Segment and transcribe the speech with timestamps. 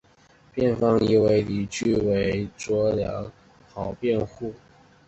[0.51, 3.31] 辩方以为理据为卓良
[3.71, 4.51] 豪辩护。